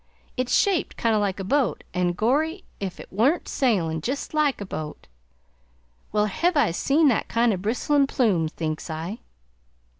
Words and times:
It's 0.35 0.57
shaped 0.57 0.97
kind 0.97 1.15
o' 1.15 1.19
like 1.19 1.39
a 1.39 1.43
boat, 1.43 1.83
an' 1.93 2.13
gorry, 2.13 2.63
ef 2.81 2.99
it 2.99 3.13
wa'nt 3.13 3.47
sailin' 3.47 4.01
jest 4.01 4.33
like 4.33 4.59
a 4.59 4.65
boat! 4.65 5.05
Where 6.09 6.25
hev 6.25 6.57
I 6.57 6.71
seen 6.71 7.07
that 7.09 7.27
kind 7.27 7.53
of 7.53 7.59
a 7.59 7.61
bristlin' 7.61 8.07
plume?' 8.07 8.47
thinks 8.47 8.89
I." 8.89 9.19